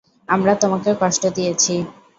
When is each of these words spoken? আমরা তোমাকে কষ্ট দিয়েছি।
আমরা 0.29 0.53
তোমাকে 0.55 0.89
কষ্ট 1.01 1.23
দিয়েছি। 1.37 1.73